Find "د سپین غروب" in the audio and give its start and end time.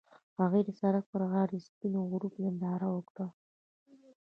1.59-2.33